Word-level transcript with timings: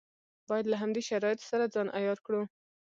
باید 0.49 0.65
له 0.71 0.77
همدې 0.81 1.01
شرایطو 1.09 1.45
سره 1.51 1.65
ځان 1.73 1.87
عیار 1.97 2.19
کړو. 2.25 2.41